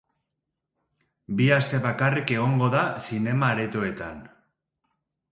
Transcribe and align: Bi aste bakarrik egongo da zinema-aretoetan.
Bi 1.41 1.49
aste 1.57 1.81
bakarrik 1.83 2.33
egongo 2.35 2.69
da 2.75 2.81
zinema-aretoetan. 3.09 4.25